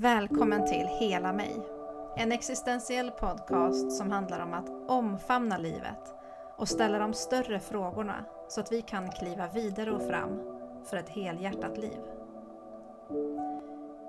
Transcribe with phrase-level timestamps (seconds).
[0.00, 1.66] Välkommen till Hela mig.
[2.16, 6.14] En existentiell podcast som handlar om att omfamna livet
[6.56, 10.40] och ställa de större frågorna så att vi kan kliva vidare och fram
[10.84, 11.98] för ett helhjärtat liv.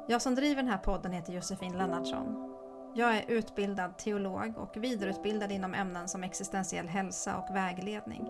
[0.08, 2.56] Jag som driver den här podden heter Josefin Lennartsson.
[2.96, 8.30] Jag är utbildad teolog och vidareutbildad inom ämnen som existentiell hälsa och vägledning.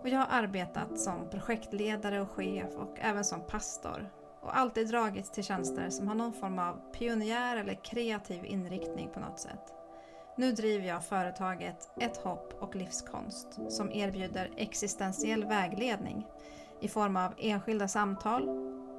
[0.00, 4.10] Och jag har arbetat som projektledare och chef och även som pastor
[4.46, 9.20] och alltid dragits till tjänster som har någon form av pionjär eller kreativ inriktning på
[9.20, 9.72] något sätt.
[10.36, 16.26] Nu driver jag företaget Ett hopp och livskonst som erbjuder existentiell vägledning
[16.80, 18.48] i form av enskilda samtal,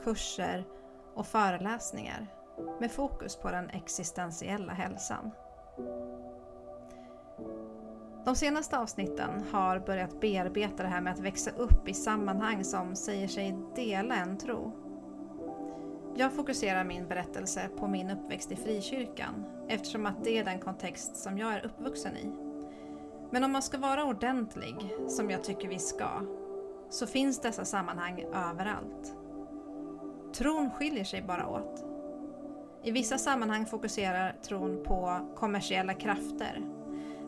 [0.04, 0.66] kurser
[1.14, 2.28] och föreläsningar
[2.80, 5.32] med fokus på den existentiella hälsan.
[8.26, 12.96] De senaste avsnitten har börjat bearbeta det här med att växa upp i sammanhang som
[12.96, 14.87] säger sig dela en tro
[16.18, 21.16] jag fokuserar min berättelse på min uppväxt i frikyrkan eftersom att det är den kontext
[21.16, 22.32] som jag är uppvuxen i.
[23.32, 24.76] Men om man ska vara ordentlig,
[25.08, 26.10] som jag tycker vi ska,
[26.90, 29.16] så finns dessa sammanhang överallt.
[30.34, 31.86] Tron skiljer sig bara åt.
[32.84, 36.62] I vissa sammanhang fokuserar tron på kommersiella krafter,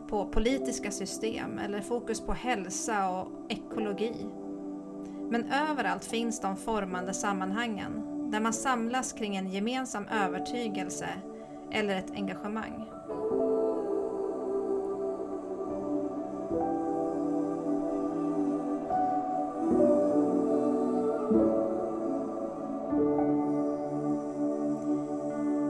[0.08, 4.26] på politiska system eller fokus på hälsa och ekologi.
[5.30, 11.08] Men överallt finns de formande sammanhangen där man samlas kring en gemensam övertygelse
[11.70, 12.86] eller ett engagemang.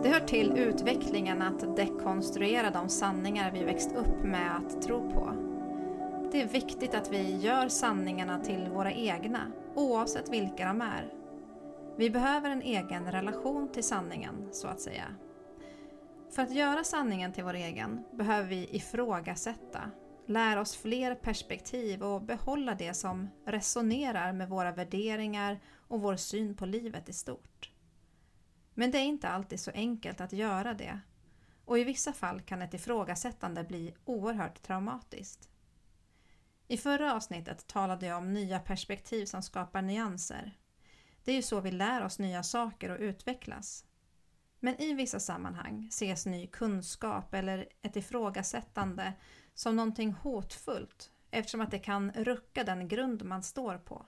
[0.03, 5.32] Det hör till utvecklingen att dekonstruera de sanningar vi växt upp med att tro på.
[6.32, 9.41] Det är viktigt att vi gör sanningarna till våra egna,
[9.75, 11.19] oavsett vilka de är.
[12.00, 15.15] Vi behöver en egen relation till sanningen, så att säga.
[16.31, 19.91] För att göra sanningen till vår egen behöver vi ifrågasätta,
[20.27, 26.56] lära oss fler perspektiv och behålla det som resonerar med våra värderingar och vår syn
[26.56, 27.71] på livet i stort.
[28.75, 31.00] Men det är inte alltid så enkelt att göra det
[31.65, 35.49] och i vissa fall kan ett ifrågasättande bli oerhört traumatiskt.
[36.69, 40.56] I förra avsnittet talade jag om nya perspektiv som skapar nyanser
[41.25, 43.84] det är ju så vi lär oss nya saker och utvecklas.
[44.60, 49.12] Men i vissa sammanhang ses ny kunskap eller ett ifrågasättande
[49.54, 54.06] som någonting hotfullt eftersom att det kan rucka den grund man står på.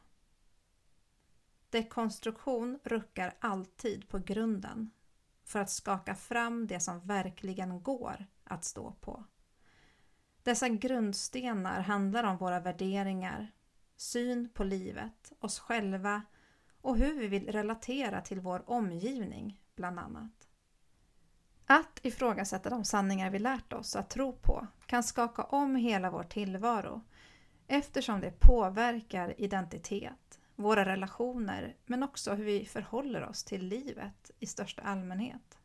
[1.71, 4.91] Dekonstruktion ruckar alltid på grunden
[5.45, 9.25] för att skaka fram det som verkligen går att stå på.
[10.43, 13.53] Dessa grundstenar handlar om våra värderingar,
[13.97, 16.23] syn på livet, oss själva
[16.83, 20.49] och hur vi vill relatera till vår omgivning, bland annat.
[21.67, 26.25] Att ifrågasätta de sanningar vi lärt oss att tro på kan skaka om hela vår
[26.25, 27.03] tillvaro
[27.67, 34.47] eftersom det påverkar identitet, våra relationer men också hur vi förhåller oss till livet i
[34.47, 35.59] största allmänhet.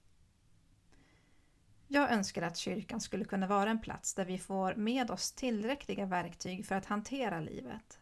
[1.88, 6.06] Jag önskar att kyrkan skulle kunna vara en plats där vi får med oss tillräckliga
[6.06, 8.00] verktyg för att hantera livet.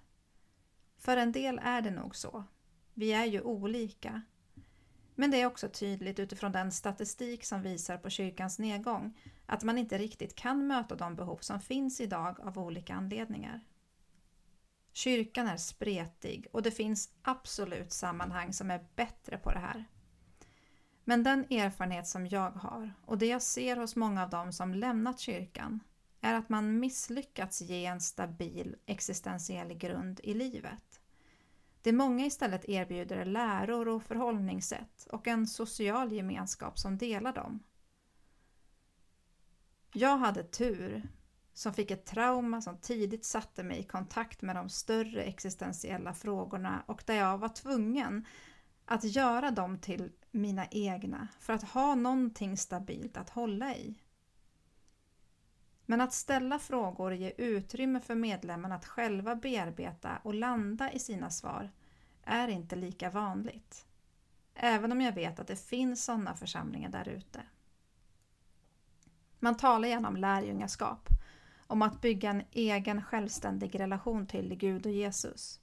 [0.98, 2.44] För en del är det nog så,
[2.95, 4.22] vi är ju olika.
[5.16, 9.78] Men det är också tydligt utifrån den statistik som visar på kyrkans nedgång att man
[9.78, 13.61] inte riktigt kan möta de behov som finns idag av olika anledningar.
[14.94, 19.85] Kyrkan är spretig och det finns absolut sammanhang som är bättre på det här.
[21.03, 24.73] Men den erfarenhet som jag har och det jag ser hos många av dem som
[24.73, 25.79] lämnat kyrkan
[26.22, 30.94] är att man misslyckats ge en stabil existentiell grund i livet.
[31.85, 37.63] Det många istället erbjuder är läror och förhållningssätt och en social gemenskap som delar dem.
[39.94, 41.10] Jag hade tur
[41.54, 46.83] som fick ett trauma som tidigt satte mig i kontakt med de större existentiella frågorna
[46.86, 48.25] och där jag var tvungen
[48.86, 53.95] att göra dem till mina egna för att ha någonting stabilt att hålla i.
[55.86, 61.00] Men att ställa frågor och ge utrymme för medlemmarna att själva bearbeta och landa i
[61.00, 61.72] sina svar
[62.24, 63.86] är inte lika vanligt.
[64.54, 67.42] Även om jag vet att det finns sådana församlingar där ute.
[69.40, 71.10] Man talar gärna om lärjungaskap,
[71.68, 75.60] om att bygga en egen självständig relation till Gud och Jesus.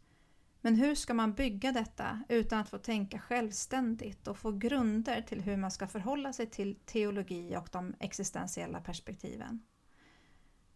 [0.61, 5.41] Men hur ska man bygga detta utan att få tänka självständigt och få grunder till
[5.41, 9.63] hur man ska förhålla sig till teologi och de existentiella perspektiven?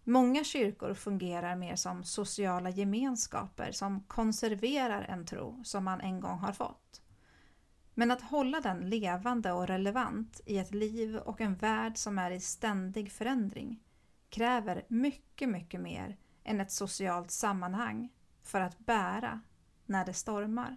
[0.09, 6.39] Många kyrkor fungerar mer som sociala gemenskaper som konserverar en tro som man en gång
[6.39, 7.03] har fått.
[7.95, 12.31] Men att hålla den levande och relevant i ett liv och en värld som är
[12.31, 13.81] i ständig förändring
[14.29, 18.13] kräver mycket, mycket mer än ett socialt sammanhang
[18.43, 19.41] för att bära
[19.87, 20.77] när det stormar.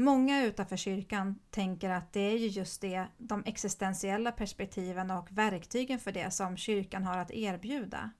[0.00, 5.98] Många utanför kyrkan tänker att det är ju just det, de existentiella perspektiven och verktygen
[5.98, 8.10] för det som kyrkan har att erbjuda.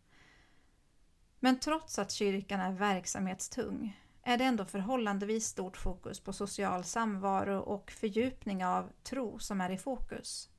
[1.41, 7.59] Men trots att kyrkan är verksamhetstung är det ändå förhållandevis stort fokus på social samvaro
[7.59, 10.51] och fördjupning av tro som är i fokus.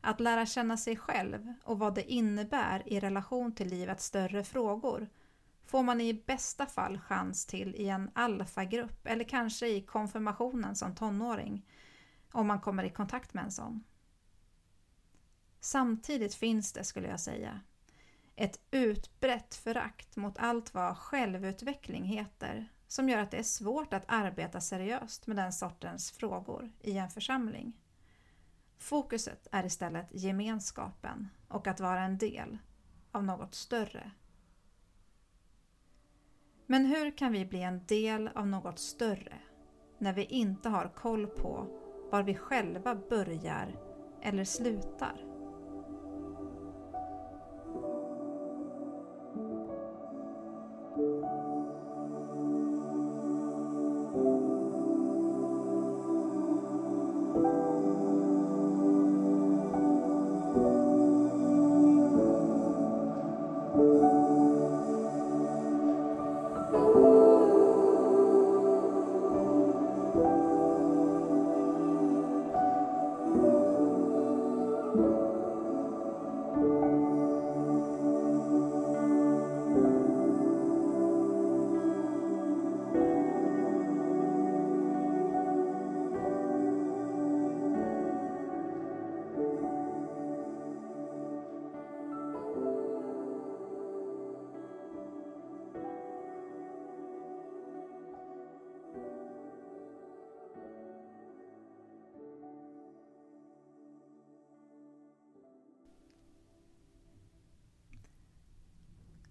[0.00, 5.08] Att lära känna sig själv och vad det innebär i relation till livets större frågor
[5.66, 10.94] får man i bästa fall chans till i en alfagrupp eller kanske i konfirmationen som
[10.94, 11.66] tonåring
[12.32, 13.84] om man kommer i kontakt med en sån.
[15.60, 17.60] Samtidigt finns det, skulle jag säga,
[18.36, 24.04] ett utbrett förakt mot allt vad självutveckling heter som gör att det är svårt att
[24.06, 27.72] arbeta seriöst med den sortens frågor i en församling.
[28.78, 32.58] Fokuset är istället gemenskapen och att vara en del
[33.12, 34.10] av något större.
[36.74, 39.34] Men hur kan vi bli en del av något större
[39.98, 41.66] när vi inte har koll på
[42.10, 43.76] var vi själva börjar
[44.22, 45.33] eller slutar?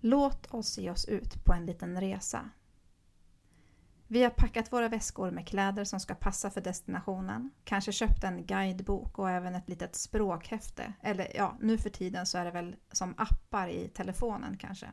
[0.06, 2.50] Låt oss ge oss ut på en liten resa.
[4.08, 8.46] Vi har packat våra väskor med kläder som ska passa för destinationen, kanske köpt en
[8.46, 10.94] guidebok och även ett litet språkhäfte.
[11.02, 14.88] Eller ja, nu för tiden så är det väl som appar i telefonen kanske.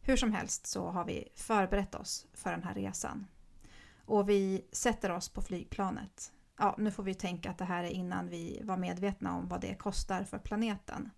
[0.00, 3.26] Hur som helst så har vi förberett oss för den här resan.
[4.04, 6.32] Och vi sätter oss på flygplanet.
[6.58, 9.60] Ja, nu får vi tänka att det här är innan vi var medvetna om vad
[9.60, 11.10] det kostar för planeten.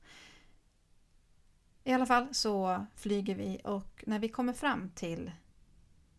[1.87, 5.33] I alla fall så flyger vi och när vi kommer fram till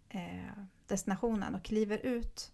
[0.09, 2.51] eh, destinationen och kliver ut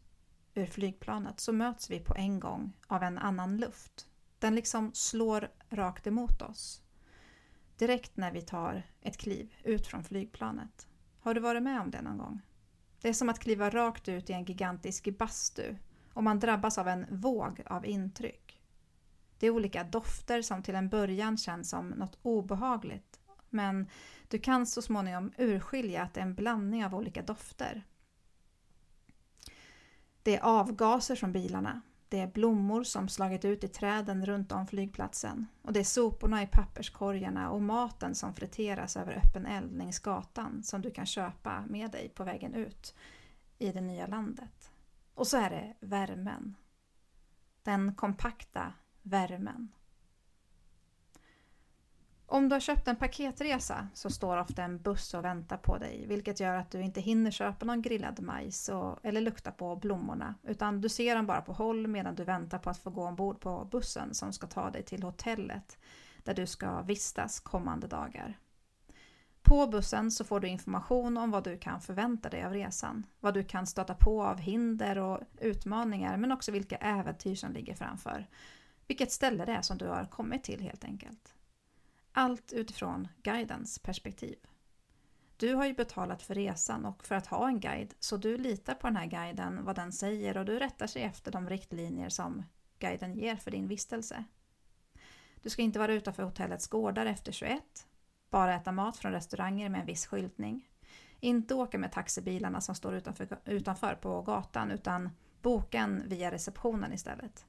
[0.53, 4.07] ur flygplanet så möts vi på en gång av en annan luft.
[4.39, 6.81] Den liksom slår rakt emot oss.
[7.77, 10.87] Direkt när vi tar ett kliv ut från flygplanet.
[11.19, 12.41] Har du varit med om det någon gång?
[13.01, 15.75] Det är som att kliva rakt ut i en gigantisk bastu
[16.13, 18.42] och man drabbas av en våg av intryck.
[19.43, 23.19] Det är olika dofter som till en början känns som något obehagligt.
[23.49, 23.87] Men
[24.27, 27.83] du kan så småningom urskilja att det är en blandning av olika dofter.
[30.23, 31.81] Det är avgaser från bilarna.
[32.09, 35.47] Det är blommor som slagit ut i träden runt om flygplatsen.
[35.61, 40.63] Och det är soporna i papperskorgarna och maten som friteras över öppen eld längs gatan
[40.63, 42.95] som du kan köpa med dig på vägen ut
[43.59, 44.71] i det nya landet.
[45.13, 46.55] Och så är det värmen.
[47.63, 48.73] Den kompakta
[49.03, 49.71] värmen.
[52.33, 56.05] Om du har köpt en paketresa så står ofta en buss och väntar på dig
[56.07, 60.35] vilket gör att du inte hinner köpa någon grillad majs och, eller lukta på blommorna
[60.43, 63.39] utan du ser dem bara på håll medan du väntar på att få gå ombord
[63.39, 65.77] på bussen som ska ta dig till hotellet
[66.23, 68.37] där du ska vistas kommande dagar.
[69.41, 73.33] På bussen så får du information om vad du kan förvänta dig av resan, vad
[73.33, 78.27] du kan stöta på av hinder och utmaningar men också vilka äventyr som ligger framför
[78.93, 81.33] vilket ställe det är som du har kommit till helt enkelt.
[82.11, 84.37] Allt utifrån guidens perspektiv.
[85.37, 88.75] Du har ju betalat för resan och för att ha en guide så du litar
[88.75, 92.43] på den här guiden, vad den säger och du rättar sig efter de riktlinjer som
[92.79, 94.23] guiden ger för din vistelse.
[95.41, 97.87] Du ska inte vara utanför hotellets gårdar efter 21,
[98.29, 100.69] bara äta mat från restauranger med en viss skyltning,
[101.19, 105.09] inte åka med taxibilarna som står utanför, utanför på gatan utan
[105.41, 107.45] boka en via receptionen istället.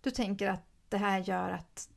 [0.00, 1.88] Du tänker att det här gör att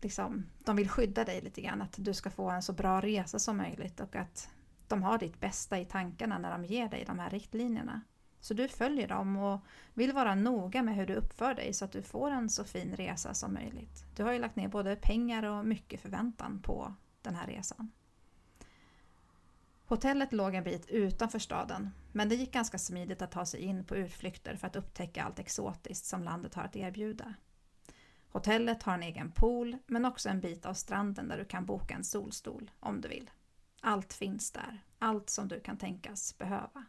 [0.00, 3.38] liksom, de vill skydda dig lite grann, att du ska få en så bra resa
[3.38, 4.48] som möjligt och att
[4.88, 8.00] de har ditt bästa i tankarna när de ger dig de här riktlinjerna.
[8.40, 9.60] Så du följer dem och
[9.94, 12.96] vill vara noga med hur du uppför dig så att du får en så fin
[12.96, 14.04] resa som möjligt.
[14.16, 17.90] Du har ju lagt ner både pengar och mycket förväntan på den här resan.
[19.88, 23.84] Hotellet låg en bit utanför staden, men det gick ganska smidigt att ta sig in
[23.84, 27.34] på utflykter för att upptäcka allt exotiskt som landet har att erbjuda.
[28.28, 31.94] Hotellet har en egen pool, men också en bit av stranden där du kan boka
[31.94, 33.30] en solstol om du vill.
[33.80, 36.84] Allt finns där, allt som du kan tänkas behöva.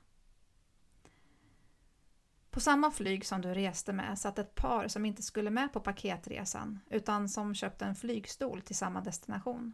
[2.50, 5.80] På samma flyg som du reste med satt ett par som inte skulle med på
[5.80, 9.74] paketresan utan som köpte en flygstol till samma destination.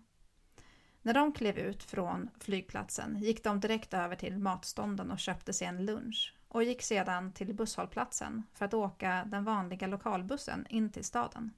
[1.05, 5.67] När de klev ut från flygplatsen gick de direkt över till matstånden och köpte sig
[5.67, 11.03] en lunch och gick sedan till busshållplatsen för att åka den vanliga lokalbussen in till
[11.03, 11.53] staden.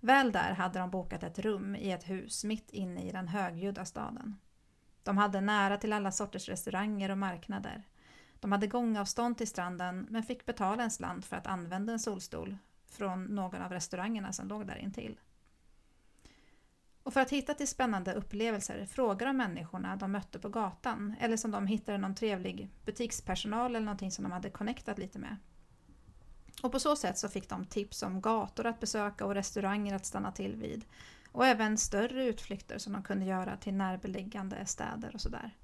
[0.00, 3.84] Väl där hade de bokat ett rum i ett hus mitt inne i den högljudda
[3.84, 4.38] staden.
[5.02, 7.82] De hade nära till alla sorters restauranger och marknader.
[8.40, 12.56] De hade gångavstånd till stranden men fick betala en slant för att använda en solstol
[12.86, 15.18] från någon av restaurangerna som låg där intill.
[17.02, 21.36] Och för att hitta till spännande upplevelser frågar de människorna de mötte på gatan eller
[21.36, 25.36] som de hittade någon trevlig butikspersonal eller någonting som de hade connectat lite med.
[26.62, 30.06] Och på så sätt så fick de tips om gator att besöka och restauranger att
[30.06, 30.84] stanna till vid.
[31.32, 35.56] Och även större utflykter som de kunde göra till närbeläggande städer och sådär.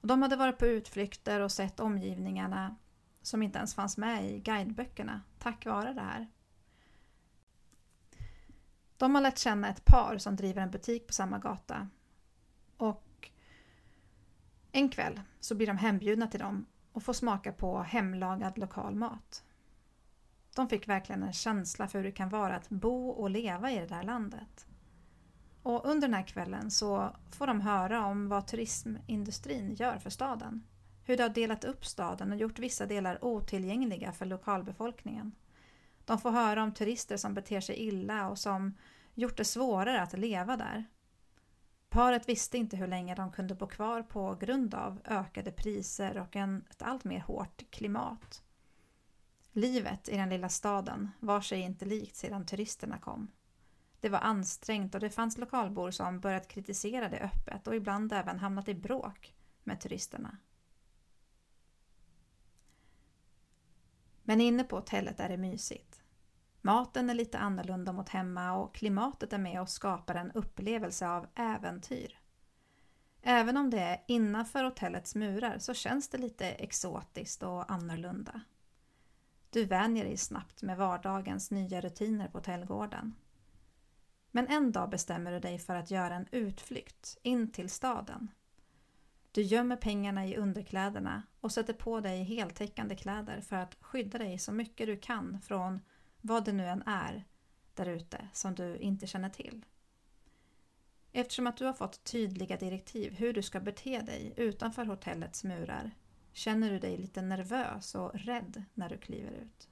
[0.00, 2.76] Och de hade varit på utflykter och sett omgivningarna
[3.22, 6.26] som inte ens fanns med i guideböckerna tack vare det här.
[8.96, 11.88] De har lärt känna ett par som driver en butik på samma gata.
[12.76, 13.30] Och
[14.72, 19.44] en kväll så blir de hembjudna till dem och får smaka på hemlagad lokal mat.
[20.54, 23.78] De fick verkligen en känsla för hur det kan vara att bo och leva i
[23.78, 24.66] det där landet.
[25.62, 30.62] Och under den här kvällen så får de höra om vad turismindustrin gör för staden.
[31.04, 35.32] Hur de har delat upp staden och gjort vissa delar otillgängliga för lokalbefolkningen.
[36.06, 38.74] De får höra om turister som beter sig illa och som
[39.14, 40.84] gjort det svårare att leva där.
[41.88, 46.36] Paret visste inte hur länge de kunde bo kvar på grund av ökade priser och
[46.36, 48.42] en, ett allt mer hårt klimat.
[49.52, 53.30] Livet i den lilla staden var sig inte likt sedan turisterna kom.
[54.00, 58.38] Det var ansträngt och det fanns lokalbor som börjat kritisera det öppet och ibland även
[58.38, 59.34] hamnat i bråk
[59.64, 60.36] med turisterna.
[64.22, 65.95] Men inne på hotellet är det mysigt.
[66.66, 71.26] Maten är lite annorlunda mot hemma och klimatet är med och skapar en upplevelse av
[71.34, 72.20] äventyr.
[73.22, 78.40] Även om det är innanför hotellets murar så känns det lite exotiskt och annorlunda.
[79.50, 83.14] Du vänjer dig snabbt med vardagens nya rutiner på hotellgården.
[84.30, 88.30] Men en dag bestämmer du dig för att göra en utflykt in till staden.
[89.32, 94.38] Du gömmer pengarna i underkläderna och sätter på dig heltäckande kläder för att skydda dig
[94.38, 95.80] så mycket du kan från
[96.26, 97.24] vad det nu än är
[97.74, 99.64] där ute som du inte känner till.
[101.12, 105.90] Eftersom att du har fått tydliga direktiv hur du ska bete dig utanför hotellets murar
[106.32, 109.68] känner du dig lite nervös och rädd när du kliver ut.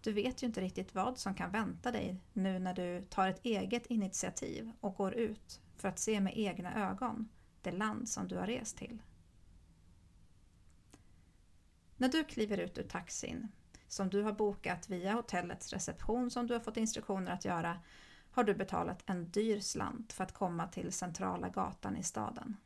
[0.00, 3.44] Du vet ju inte riktigt vad som kan vänta dig nu när du tar ett
[3.44, 7.28] eget initiativ och går ut för att se med egna ögon
[7.62, 9.02] det land som du har rest till.
[11.96, 13.48] När du kliver ut ur taxin,
[13.94, 17.78] som du har bokat via hotellets reception som du har fått instruktioner att göra,
[18.30, 22.56] har du betalat en dyr slant för att komma till centrala gatan i staden.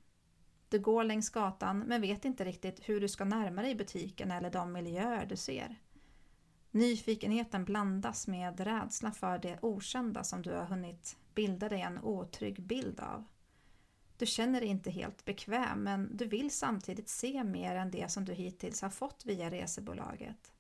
[0.68, 4.50] Du går längs gatan men vet inte riktigt hur du ska närma dig butiken eller
[4.50, 5.76] de miljöer du ser.
[6.70, 12.62] Nyfikenheten blandas med rädsla för det okända som du har hunnit bilda dig en otrygg
[12.62, 13.25] bild av.
[14.16, 18.25] Du känner dig inte helt bekväm men du vill samtidigt se mer än det som
[18.25, 20.52] du hittills har fått via resebolaget.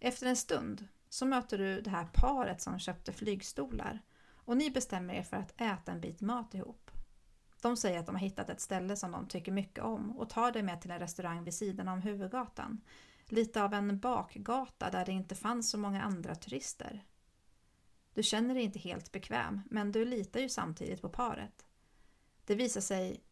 [0.00, 4.02] Efter en stund så möter du det här paret som köpte flygstolar
[4.34, 6.90] och ni bestämmer er för att äta en bit mat ihop.
[7.62, 10.52] De säger att de har hittat ett ställe som de tycker mycket om och tar
[10.52, 12.80] dig med till en restaurang vid sidan om huvudgatan.
[13.24, 17.04] Lite av en bakgata där det inte fanns så många andra turister.
[18.14, 21.66] Du känner dig inte helt bekväm, men du litar ju samtidigt på paret.
[22.44, 23.24] Det visar sig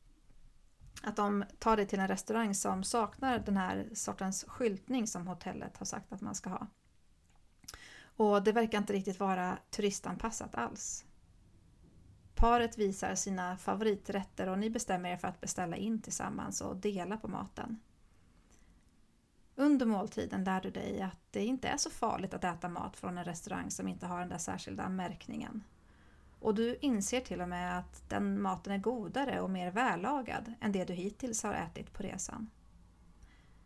[1.03, 5.77] att de tar dig till en restaurang som saknar den här sortens skyltning som hotellet
[5.77, 6.67] har sagt att man ska ha.
[8.17, 11.05] Och det verkar inte riktigt vara turistanpassat alls.
[12.35, 17.17] Paret visar sina favoriträtter och ni bestämmer er för att beställa in tillsammans och dela
[17.17, 17.81] på maten.
[19.55, 23.19] Under måltiden lär du dig att det inte är så farligt att äta mat från
[23.19, 25.65] en restaurang som inte har den där särskilda märkningen.
[26.41, 30.73] Och du inser till och med att den maten är godare och mer vällagad än
[30.73, 32.51] det du hittills har ätit på resan.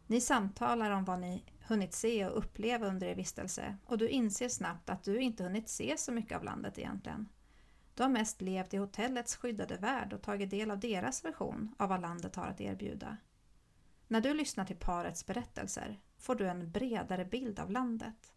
[0.06, 4.48] Ni samtalar om vad ni hunnit se och uppleva under er vistelse och du inser
[4.48, 7.28] snabbt att du inte hunnit se så mycket av landet egentligen.
[7.94, 11.88] Du har mest levt i hotellets skyddade värld och tagit del av deras version av
[11.88, 13.16] vad landet har att erbjuda.
[14.08, 18.32] När du lyssnar till parets berättelser får du en bredare bild av landet.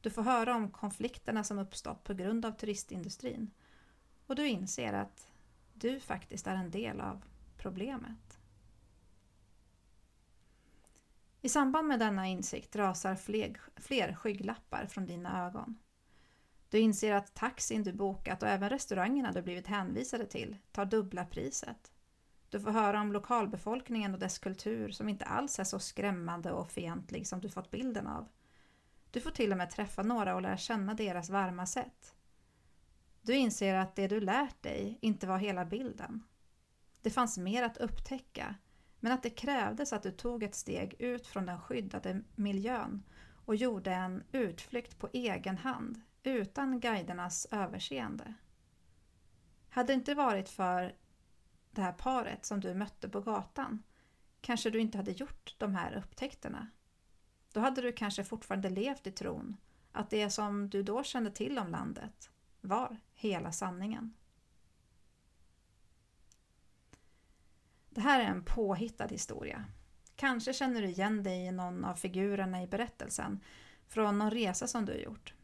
[0.00, 3.50] Du får höra om konflikterna som uppstått på grund av turistindustrin
[4.26, 5.28] och du inser att
[5.74, 7.24] du faktiskt är en del av
[7.56, 8.38] problemet.
[11.40, 15.78] I samband med denna insikt rasar fler, fler skygglappar från dina ögon.
[16.70, 21.24] Du inser att taxin du bokat och även restaurangerna du blivit hänvisade till tar dubbla
[21.24, 21.92] priset.
[22.50, 26.70] Du får höra om lokalbefolkningen och dess kultur som inte alls är så skrämmande och
[26.70, 28.28] fientlig som du fått bilden av.
[29.10, 32.14] Du får till och med träffa några och lära känna deras varma sätt.
[33.22, 36.22] Du inser att det du lärt dig inte var hela bilden.
[37.02, 38.54] Det fanns mer att upptäcka,
[39.00, 43.02] men att det krävdes att du tog ett steg ut från den skyddade miljön
[43.44, 48.34] och gjorde en utflykt på egen hand utan guidernas överseende.
[49.68, 50.94] Hade det inte varit för
[51.70, 53.82] det här paret som du mötte på gatan
[54.40, 56.70] kanske du inte hade gjort de här upptäckterna.
[57.52, 59.56] Då hade du kanske fortfarande levt i tron
[59.92, 62.31] att det som du då kände till om landet
[62.62, 64.14] var hela sanningen.
[67.90, 69.64] Det här är en påhittad historia.
[70.16, 73.40] Kanske känner du igen dig i någon av figurerna i berättelsen
[73.88, 75.34] från någon resa som du gjort.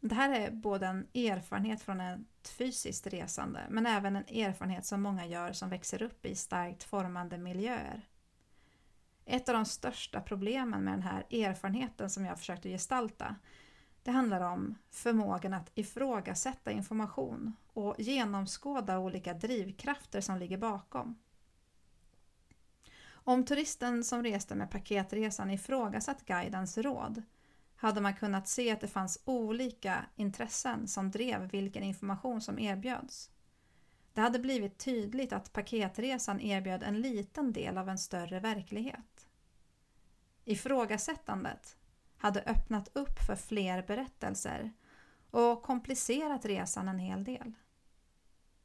[0.00, 5.02] Det här är både en erfarenhet från ett fysiskt resande men även en erfarenhet som
[5.02, 8.08] många gör som växer upp i starkt formande miljöer.
[9.24, 13.36] Ett av de största problemen med den här erfarenheten som jag försökte gestalta
[14.02, 21.18] det handlar om förmågan att ifrågasätta information och genomskåda olika drivkrafter som ligger bakom.
[23.10, 27.22] Om turisten som reste med paketresan ifrågasatt guidens råd
[27.76, 33.30] hade man kunnat se att det fanns olika intressen som drev vilken information som erbjöds.
[34.12, 39.28] Det hade blivit tydligt att paketresan erbjöd en liten del av en större verklighet.
[40.44, 41.76] Ifrågasättandet
[42.20, 44.72] hade öppnat upp för fler berättelser
[45.30, 47.52] och komplicerat resan en hel del.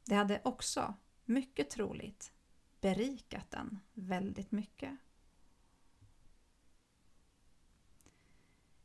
[0.05, 0.93] Det hade också,
[1.25, 2.31] mycket troligt,
[2.81, 4.97] berikat den väldigt mycket.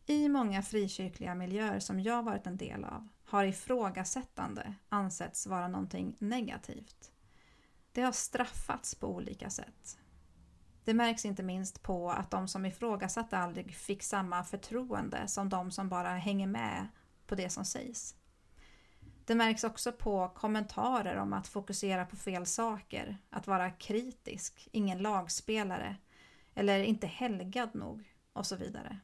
[0.07, 6.17] I många frikyrkliga miljöer som jag varit en del av har ifrågasättande ansetts vara någonting
[6.19, 7.13] negativt.
[7.93, 10.00] Det har straffats på olika sätt.
[10.85, 15.71] Det märks inte minst på att de som ifrågasatte aldrig fick samma förtroende som de
[15.71, 16.89] som bara hänger med
[17.27, 18.15] på det som sägs.
[19.25, 24.99] Det märks också på kommentarer om att fokusera på fel saker, att vara kritisk, ingen
[24.99, 25.97] lagspelare
[26.55, 28.99] eller inte helgad nog och så vidare.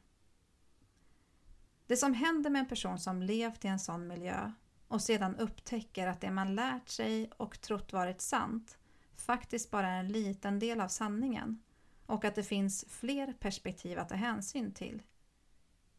[1.87, 4.51] Det som händer med en person som levt i en sån miljö
[4.87, 8.77] och sedan upptäcker att det man lärt sig och trott varit sant
[9.15, 11.61] faktiskt bara är en liten del av sanningen
[12.07, 15.01] och att det finns fler perspektiv att ta hänsyn till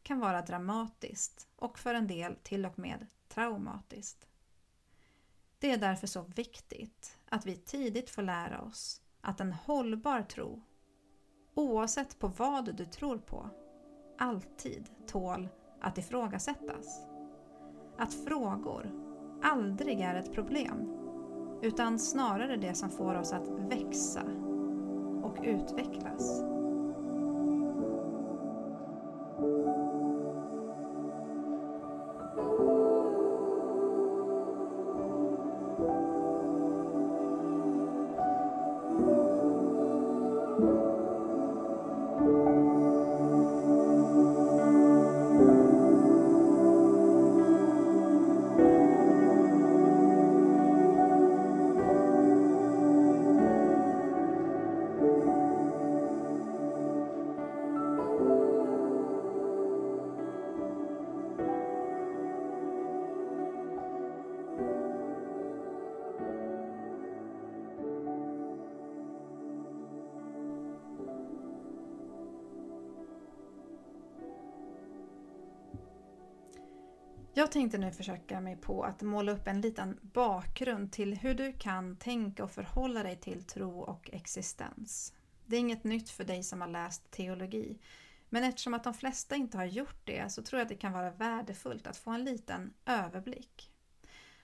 [0.02, 4.28] kan vara dramatiskt och för en del till och med traumatiskt.
[5.58, 10.62] Det är därför så viktigt att vi tidigt får lära oss att en hållbar tro,
[11.54, 13.50] oavsett på vad du tror på,
[14.18, 15.48] alltid tål
[15.80, 17.06] att ifrågasättas.
[17.98, 18.90] Att frågor
[19.42, 20.94] aldrig är ett problem,
[21.62, 24.47] utan snarare det som får oss att växa
[25.28, 26.57] och utvecklas.
[77.38, 81.52] Jag tänkte nu försöka mig på att måla upp en liten bakgrund till hur du
[81.52, 85.12] kan tänka och förhålla dig till tro och existens.
[85.46, 87.78] Det är inget nytt för dig som har läst teologi,
[88.28, 90.92] men eftersom att de flesta inte har gjort det så tror jag att det kan
[90.92, 93.72] vara värdefullt att få en liten överblick.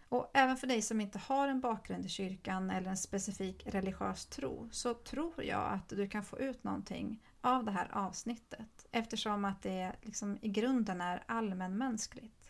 [0.09, 4.27] Och även för dig som inte har en bakgrund i kyrkan eller en specifik religiös
[4.27, 9.45] tro så tror jag att du kan få ut någonting av det här avsnittet eftersom
[9.45, 12.44] att det liksom i grunden är allmänmänskligt.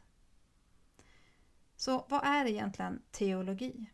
[1.77, 3.91] Så vad är egentligen teologi?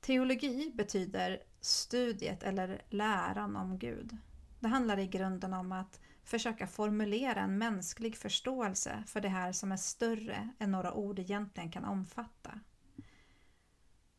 [0.00, 4.16] Teologi betyder studiet eller läran om Gud.
[4.60, 9.72] Det handlar i grunden om att försöka formulera en mänsklig förståelse för det här som
[9.72, 12.60] är större än några ord egentligen kan omfatta.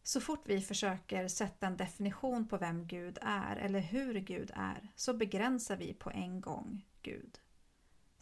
[0.04, 4.92] Så fort vi försöker sätta en definition på vem Gud är eller hur Gud är
[4.96, 7.39] så begränsar vi på en gång Gud.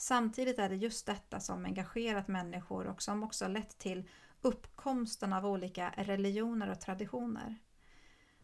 [0.02, 4.10] Samtidigt är det just detta som engagerat människor och som också lett till
[4.42, 7.56] uppkomsten av olika religioner och traditioner.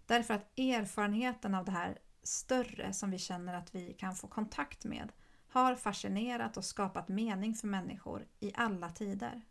[0.06, 4.86] Därför att erfarenheten av det här större som vi känner att vi kan få kontakt
[4.86, 5.12] med
[5.48, 9.42] har fascinerat och skapat mening för människor i alla tider.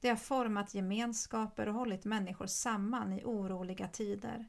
[0.00, 4.48] Det har format gemenskaper och hållit människor samman i oroliga tider.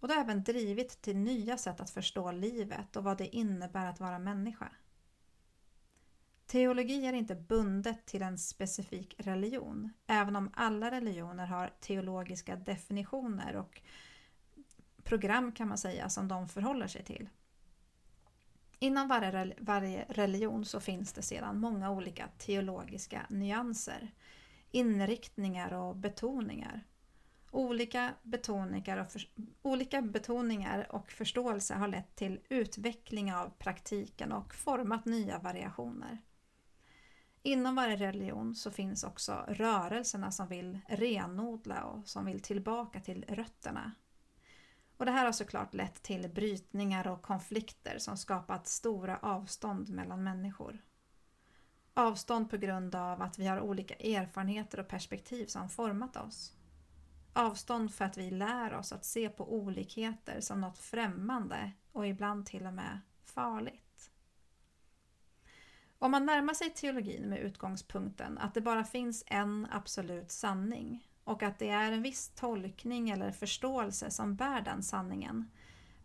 [0.00, 3.86] Och det har även drivit till nya sätt att förstå livet och vad det innebär
[3.86, 4.72] att vara människa.
[6.46, 13.56] Teologi är inte bundet till en specifik religion, även om alla religioner har teologiska definitioner
[13.56, 13.82] och
[15.02, 17.28] program kan man säga som de förhåller sig till.
[18.78, 24.10] Inom varje, varje religion så finns det sedan många olika teologiska nyanser,
[24.70, 26.84] inriktningar och betoningar.
[27.50, 29.28] Olika betoningar och, för,
[29.62, 36.18] olika betoningar och förståelse har lett till utveckling av praktiken och format nya variationer.
[37.46, 43.24] Inom varje religion så finns också rörelserna som vill renodla och som vill tillbaka till
[43.28, 43.92] rötterna
[44.96, 50.24] och det här har såklart lett till brytningar och konflikter som skapat stora avstånd mellan
[50.24, 50.78] människor.
[51.94, 56.52] Avstånd på grund av att vi har olika erfarenheter och perspektiv som format oss.
[57.32, 62.46] Avstånd för att vi lär oss att se på olikheter som något främmande och ibland
[62.46, 63.85] till och med farligt.
[65.98, 71.42] Om man närmar sig teologin med utgångspunkten att det bara finns en absolut sanning och
[71.42, 75.50] att det är en viss tolkning eller förståelse som bär den sanningen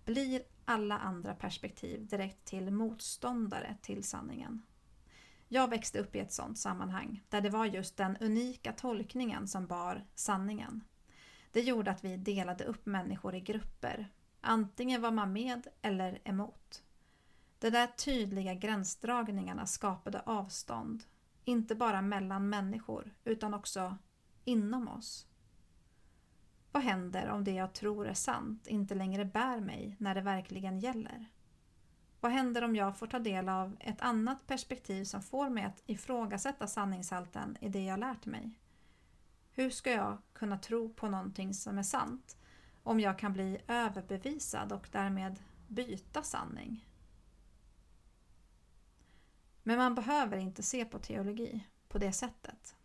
[0.06, 4.62] blir alla andra perspektiv direkt till motståndare till sanningen.
[5.47, 9.67] Jag växte upp i ett sådant sammanhang där det var just den unika tolkningen som
[9.67, 10.84] bar sanningen.
[11.51, 14.10] Det gjorde att vi delade upp människor i grupper.
[14.41, 16.84] Antingen var man med eller emot.
[17.62, 21.04] De där tydliga gränsdragningarna skapade avstånd.
[21.43, 23.97] Inte bara mellan människor utan också
[24.45, 25.28] inom oss.
[26.71, 30.80] Vad händer om det jag tror är sant inte längre bär mig när det verkligen
[30.80, 31.26] gäller?
[32.19, 35.84] Vad händer om jag får ta del av ett annat perspektiv som får mig att
[35.86, 38.60] ifrågasätta sanningshalten i det jag lärt mig?
[39.52, 42.38] Hur ska jag kunna tro på någonting som är sant
[42.84, 46.86] om jag kan bli överbevisad och därmed byta sanning?
[49.63, 52.76] Men man behöver inte se på teologi på det sättet.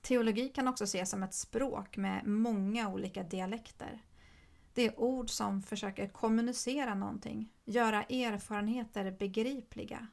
[0.00, 4.02] Teologi kan också ses som ett språk med många olika dialekter.
[4.74, 10.06] Det är ord som försöker kommunicera någonting, göra erfarenheter begripliga.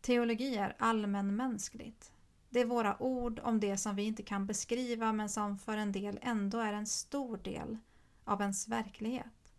[0.00, 2.12] Teologi är allmänmänskligt.
[2.50, 5.92] Det är våra ord om det som vi inte kan beskriva men som för en
[5.92, 7.78] del ändå är en stor del
[8.24, 9.54] av ens verklighet.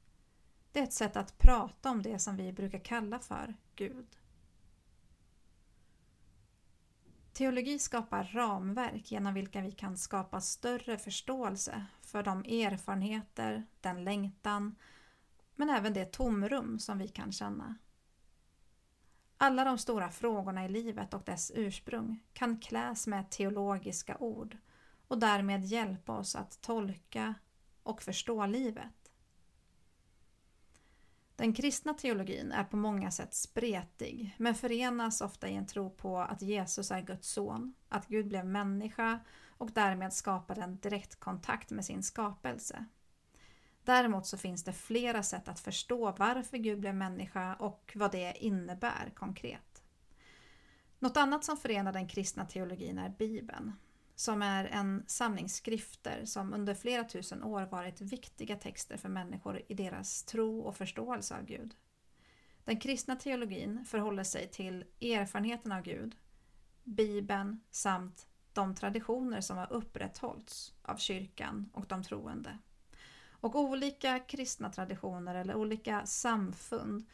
[0.72, 4.08] Det är ett sätt att prata om det som vi brukar kalla för Gud.
[7.34, 14.76] Teologi skapar ramverk genom vilka vi kan skapa större förståelse för de erfarenheter, den längtan,
[15.56, 17.76] men även det tomrum som vi kan känna.
[19.38, 24.58] Alla de stora frågorna i livet och dess ursprung kan kläs med teologiska ord
[25.08, 27.36] och därmed hjälpa oss att tolka
[27.84, 29.03] och förstå livet.
[31.36, 36.20] Den kristna teologin är på många sätt spretig men förenas ofta i en tro på
[36.20, 41.86] att Jesus är Guds son, att Gud blev människa och därmed skapade en direktkontakt med
[41.86, 42.86] sin skapelse.
[43.84, 48.34] Däremot så finns det flera sätt att förstå varför Gud blev människa och vad det
[48.40, 49.84] innebär konkret.
[51.00, 53.74] Något annat som förenar den kristna teologin är Bibeln
[54.16, 59.62] som är en samling skrifter som under flera tusen år varit viktiga texter för människor
[59.68, 61.76] i deras tro och förståelse av Gud.
[62.64, 66.16] Den kristna teologin förhåller sig till erfarenheten av Gud,
[66.84, 72.58] Bibeln samt de traditioner som har upprätthållits av kyrkan och de troende.
[73.30, 77.06] Och olika kristna traditioner eller olika samfund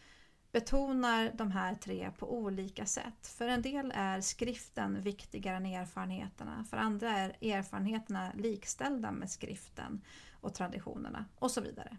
[0.51, 3.27] betonar de här tre på olika sätt.
[3.27, 10.01] För en del är skriften viktigare än erfarenheterna, för andra är erfarenheterna likställda med skriften
[10.41, 11.97] och traditionerna och så vidare.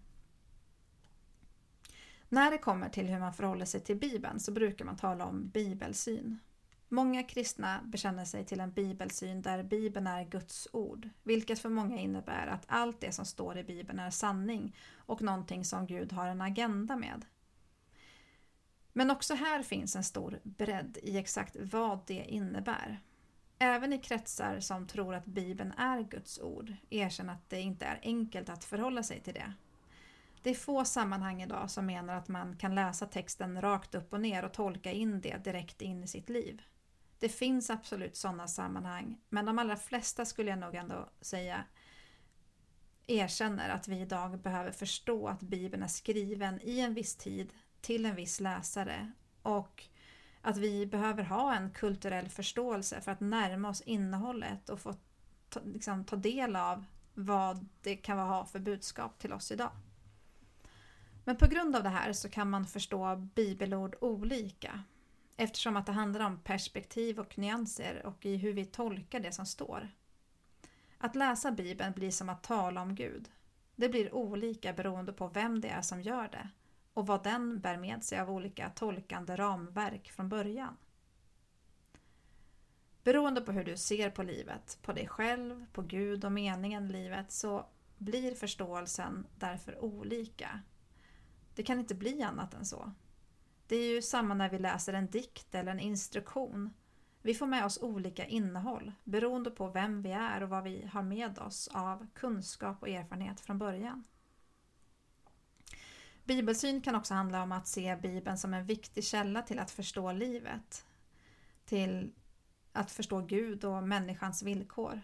[2.28, 5.48] När det kommer till hur man förhåller sig till Bibeln så brukar man tala om
[5.48, 6.38] bibelsyn.
[6.88, 11.98] Många kristna bekänner sig till en bibelsyn där Bibeln är Guds ord, vilket för många
[11.98, 16.26] innebär att allt det som står i Bibeln är sanning och någonting som Gud har
[16.26, 17.24] en agenda med.
[19.00, 23.00] Men också här finns en stor bredd i exakt vad det innebär.
[23.58, 28.00] Även i kretsar som tror att Bibeln är Guds ord erkänner att det inte är
[28.02, 29.52] enkelt att förhålla sig till det.
[30.42, 34.20] Det är få sammanhang idag som menar att man kan läsa texten rakt upp och
[34.20, 36.62] ner och tolka in det direkt in i sitt liv.
[37.18, 41.64] Det finns absolut sådana sammanhang, men de allra flesta skulle jag nog ändå säga
[43.06, 48.06] erkänner att vi idag behöver förstå att Bibeln är skriven i en viss tid till
[48.06, 49.12] en viss läsare
[49.42, 49.84] och
[50.40, 54.94] att vi behöver ha en kulturell förståelse för att närma oss innehållet och få
[55.48, 59.70] ta, liksom, ta del av vad det kan ha för budskap till oss idag.
[61.24, 64.82] Men på grund av det här så kan man förstå bibelord olika
[65.36, 69.46] eftersom att det handlar om perspektiv och nyanser och i hur vi tolkar det som
[69.46, 69.88] står.
[70.98, 73.30] Att läsa Bibeln blir som att tala om Gud.
[73.76, 76.48] Det blir olika beroende på vem det är som gör det
[76.94, 80.76] och vad den bär med sig av olika tolkande ramverk från början.
[83.04, 86.92] Beroende på hur du ser på livet, på dig själv, på Gud och meningen i
[86.92, 87.66] livet så
[87.98, 90.60] blir förståelsen därför olika.
[91.54, 92.92] Det kan inte bli annat än så.
[93.66, 96.70] Det är ju samma när vi läser en dikt eller en instruktion.
[97.22, 101.02] Vi får med oss olika innehåll beroende på vem vi är och vad vi har
[101.02, 104.04] med oss av kunskap och erfarenhet från början.
[106.24, 110.12] Bibelsyn kan också handla om att se Bibeln som en viktig källa till att förstå
[110.12, 110.86] livet.
[111.64, 112.12] Till
[112.72, 115.00] att förstå Gud och människans villkor.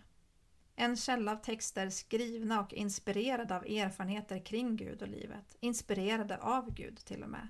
[0.76, 5.56] En källa av texter skrivna och inspirerade av erfarenheter kring Gud och livet.
[5.60, 7.48] Inspirerade av Gud till och med.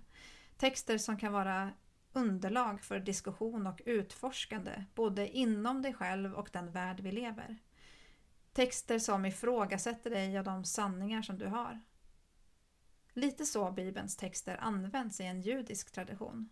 [0.57, 1.71] Texter som kan vara
[2.13, 7.57] underlag för diskussion och utforskande både inom dig själv och den värld vi lever.
[8.53, 11.81] Texter som ifrågasätter dig och de sanningar som du har.
[13.17, 16.49] Lite så Bibelns texter används i en judisk tradition.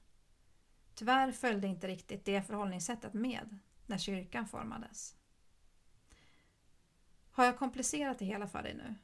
[0.95, 5.17] Tyvärr följde inte riktigt det förhållningssättet med när kyrkan formades.
[7.31, 8.95] Har jag komplicerat det hela för dig nu?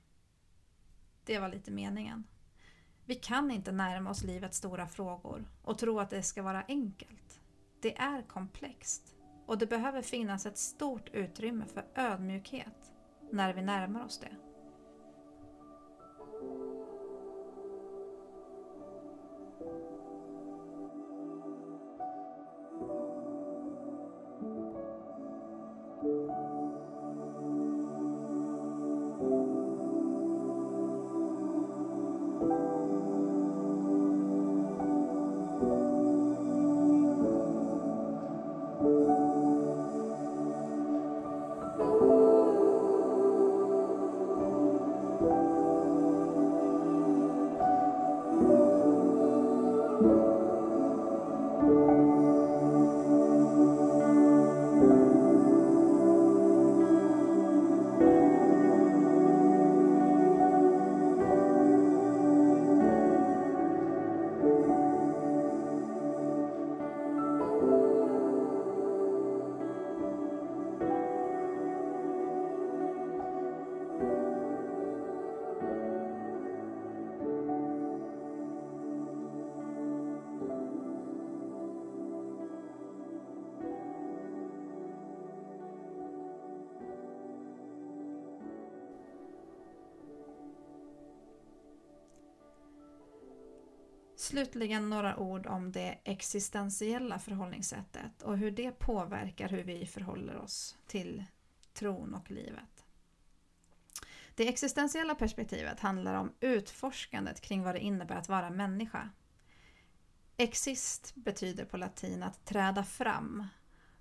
[1.24, 2.24] Det var lite meningen.
[3.04, 7.40] Vi kan inte närma oss livets stora frågor och tro att det ska vara enkelt.
[7.80, 12.92] Det är komplext och det behöver finnas ett stort utrymme för ödmjukhet
[13.30, 14.49] när vi närmar oss det.
[94.30, 100.76] Slutligen några ord om det existentiella förhållningssättet och hur det påverkar hur vi förhåller oss
[100.86, 101.24] till
[101.72, 102.84] tron och livet.
[104.34, 109.10] Det existentiella perspektivet handlar om utforskandet kring vad det innebär att vara människa.
[110.36, 113.46] Exist betyder på latin att träda fram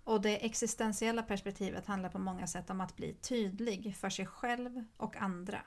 [0.03, 4.83] och det existentiella perspektivet handlar på många sätt om att bli tydlig för sig själv
[4.97, 5.61] och andra.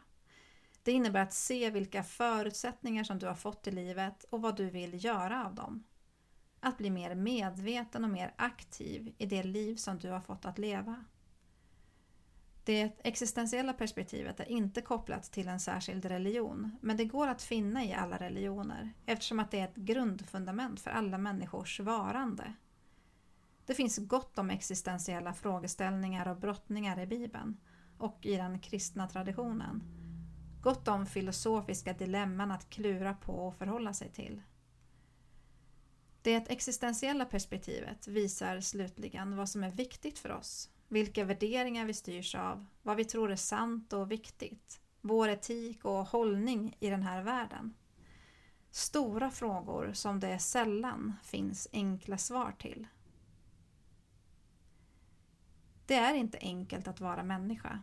[0.83, 4.71] Det innebär att se vilka förutsättningar som du har fått i livet och vad du
[4.71, 5.85] vill göra av dem.
[6.61, 10.59] Att bli mer medveten och mer aktiv i det liv som du har fått att
[10.59, 11.05] leva.
[12.65, 17.85] Det existentiella perspektivet är inte kopplat till en särskild religion, men det går att finna
[17.85, 22.55] i alla religioner eftersom att det är ett grundfundament för alla människors varande.
[23.67, 27.57] Det finns gott om existentiella frågeställningar och brottningar i Bibeln
[27.99, 30.02] och i den kristna traditionen
[30.63, 34.43] Gott om filosofiska dilemman att klura på och förhålla sig till.
[36.23, 42.35] Det existentiella perspektivet visar slutligen vad som är viktigt för oss, vilka värderingar vi styrs
[42.35, 47.23] av, vad vi tror är sant och viktigt, vår etik och hållning i den här
[47.23, 47.75] världen.
[48.71, 52.87] Stora frågor som det sällan finns enkla svar till.
[55.87, 57.83] Det är inte enkelt att vara människa.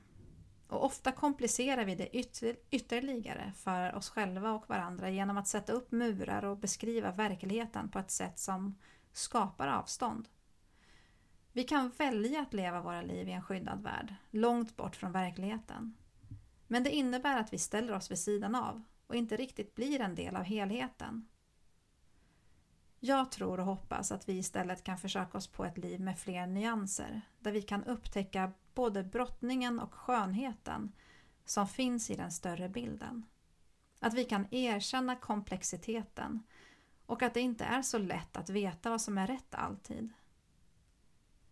[0.69, 5.73] Och ofta komplicerar vi det ytter ytterligare för oss själva och varandra genom att sätta
[5.73, 8.75] upp murar och beskriva verkligheten på ett sätt som
[9.11, 10.27] skapar avstånd.
[11.51, 15.97] Vi kan välja att leva våra liv i en skyddad värld, långt bort från verkligheten.
[16.67, 20.15] Men det innebär att vi ställer oss vid sidan av och inte riktigt blir en
[20.15, 21.27] del av helheten.
[22.99, 26.47] Jag tror och hoppas att vi istället kan försöka oss på ett liv med fler
[26.47, 30.91] nyanser, där vi kan upptäcka både brottningen och skönheten
[31.45, 33.25] som finns i den större bilden.
[33.99, 36.43] Att vi kan erkänna komplexiteten
[37.05, 40.09] och att det inte är så lätt att veta vad som är rätt alltid.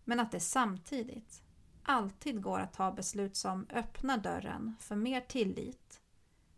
[0.03, 1.43] Men att det samtidigt
[1.83, 6.01] alltid går att ta beslut som öppnar dörren för mer tillit,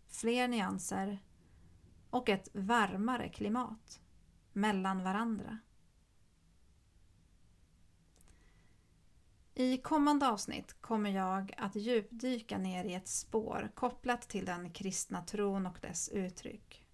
[0.07, 1.19] fler nyanser
[2.09, 4.01] och ett varmare klimat
[4.53, 5.59] mellan varandra.
[9.53, 15.21] I kommande avsnitt kommer jag att djupdyka ner i ett spår kopplat till den kristna
[15.21, 16.85] tron och dess uttryck.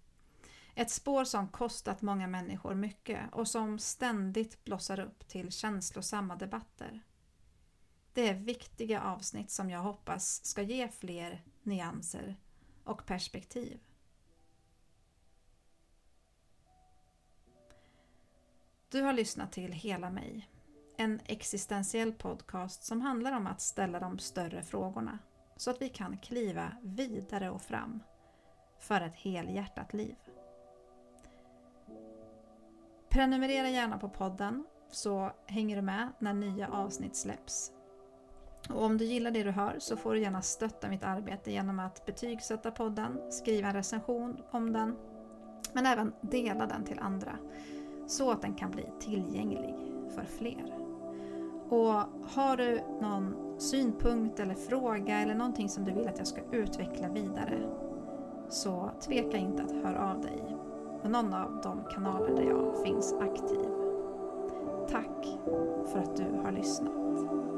[0.76, 7.04] Ett spår som kostat många människor mycket och som ständigt blossar upp till känslosamma debatter.
[8.13, 12.36] Det är viktiga avsnitt som jag hoppas ska ge fler nyanser
[12.84, 13.80] och perspektiv.
[18.91, 20.50] Du har lyssnat till Hela mig,
[20.98, 25.19] en existentiell podcast som handlar om att ställa de större frågorna
[25.56, 28.04] så att vi kan kliva vidare och fram
[28.80, 30.15] för ett helhjärtat liv.
[33.10, 37.71] Prenumerera gärna på podden så hänger du med när nya avsnitt släpps.
[38.69, 41.80] Och om du gillar det du hör så får du gärna stötta mitt arbete genom
[41.80, 44.95] att betygsätta podden, skriva en recension om den,
[45.74, 47.38] men även dela den till andra
[48.08, 49.76] så att den kan bli tillgänglig
[50.15, 50.76] för fler.
[51.70, 51.94] Och
[52.36, 57.10] har du någon synpunkt eller fråga eller någonting som du vill att jag ska utveckla
[57.10, 57.70] vidare
[58.50, 60.58] så tveka inte att höra av dig
[61.02, 63.70] på någon av de kanaler där jag finns aktiv.
[64.89, 65.28] Tack
[65.91, 67.55] för att du har lyssnat.